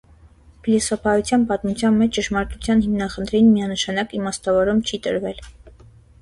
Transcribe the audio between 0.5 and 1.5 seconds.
Փիլիսոփայության